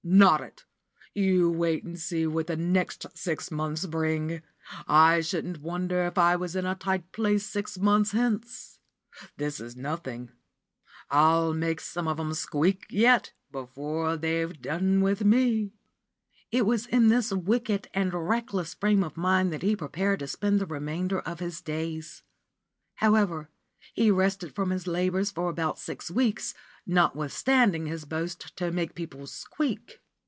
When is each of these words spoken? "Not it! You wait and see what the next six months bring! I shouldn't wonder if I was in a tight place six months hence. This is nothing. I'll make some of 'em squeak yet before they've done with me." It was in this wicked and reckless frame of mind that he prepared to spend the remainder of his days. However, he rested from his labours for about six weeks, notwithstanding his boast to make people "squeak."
"Not 0.03 0.41
it! 0.41 0.65
You 1.13 1.51
wait 1.51 1.83
and 1.83 1.97
see 1.97 2.25
what 2.25 2.47
the 2.47 2.57
next 2.57 3.05
six 3.13 3.51
months 3.51 3.85
bring! 3.85 4.41
I 4.87 5.21
shouldn't 5.21 5.61
wonder 5.61 6.03
if 6.05 6.17
I 6.17 6.35
was 6.35 6.55
in 6.55 6.65
a 6.65 6.73
tight 6.73 7.11
place 7.11 7.45
six 7.45 7.77
months 7.77 8.11
hence. 8.11 8.79
This 9.37 9.59
is 9.59 9.75
nothing. 9.75 10.31
I'll 11.11 11.53
make 11.53 11.79
some 11.79 12.07
of 12.07 12.19
'em 12.19 12.33
squeak 12.33 12.87
yet 12.89 13.31
before 13.51 14.17
they've 14.17 14.59
done 14.59 15.01
with 15.01 15.23
me." 15.23 15.71
It 16.51 16.65
was 16.65 16.87
in 16.87 17.09
this 17.09 17.31
wicked 17.31 17.87
and 17.93 18.11
reckless 18.11 18.73
frame 18.73 19.03
of 19.03 19.15
mind 19.15 19.53
that 19.53 19.61
he 19.61 19.75
prepared 19.75 20.19
to 20.21 20.27
spend 20.27 20.59
the 20.59 20.65
remainder 20.65 21.19
of 21.19 21.39
his 21.39 21.61
days. 21.61 22.23
However, 22.95 23.49
he 23.93 24.11
rested 24.11 24.53
from 24.53 24.69
his 24.71 24.85
labours 24.87 25.31
for 25.31 25.49
about 25.49 25.79
six 25.79 26.11
weeks, 26.11 26.53
notwithstanding 26.85 27.87
his 27.87 28.05
boast 28.05 28.55
to 28.57 28.71
make 28.71 28.93
people 28.95 29.25
"squeak." 29.25 29.97